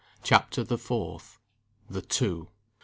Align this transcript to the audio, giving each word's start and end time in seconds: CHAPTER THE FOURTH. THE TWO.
CHAPTER 0.23 0.63
THE 0.63 0.79
FOURTH. 0.79 1.37
THE 1.87 2.01
TWO. 2.01 2.49